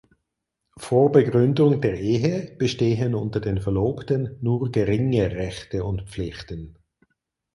[0.79, 6.75] Vor Begründung der Ehe bestehen unter den Verlobten nur geringe Rechte und Pflichten.